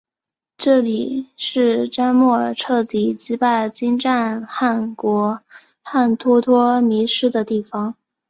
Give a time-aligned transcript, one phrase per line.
[0.57, 5.39] 这里是帖木儿彻底击败金帐汗国
[5.83, 7.93] 汗脱脱迷失的地方。